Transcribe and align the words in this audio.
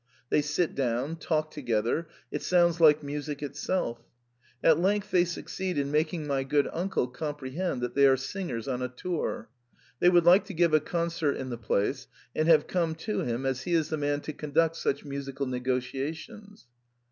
They 0.31 0.41
sit 0.41 0.73
down, 0.73 1.17
talk 1.17 1.51
together— 1.51 2.07
it 2.31 2.41
sounds 2.41 2.81
like 2.81 3.03
music 3.03 3.43
itself. 3.43 3.99
At 4.63 4.79
length 4.79 5.11
they 5.11 5.25
succeed 5.25 5.77
in 5.77 5.91
making 5.91 6.25
my 6.25 6.43
good 6.43 6.67
uncle 6.73 7.07
com 7.07 7.35
prehend 7.35 7.81
that 7.81 7.93
they 7.93 8.07
are 8.07 8.17
singers 8.17 8.67
on 8.67 8.81
a 8.81 8.87
tour; 8.87 9.47
they 9.99 10.09
would 10.09 10.25
like 10.25 10.45
to 10.45 10.55
give 10.55 10.73
a 10.73 10.79
concert 10.79 11.33
in 11.35 11.51
the 11.51 11.55
place, 11.59 12.07
and 12.35 12.47
have 12.47 12.65
come 12.65 12.95
to 12.95 13.19
him, 13.21 13.45
as 13.45 13.61
he 13.61 13.75
is 13.75 13.89
the 13.89 13.95
man 13.97 14.21
to 14.21 14.33
conduct 14.33 14.75
such 14.75 15.05
musical 15.05 15.45
negotia 15.45 16.11
tions. 16.15 16.65